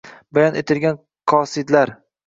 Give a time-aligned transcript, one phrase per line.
[0.37, 0.99] Bayon etgan
[1.35, 1.99] qosidlar.